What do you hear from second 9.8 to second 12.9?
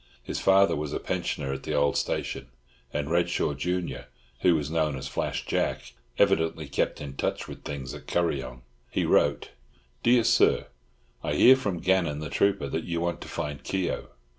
Dear Sir, I hear from Gannon the trooper that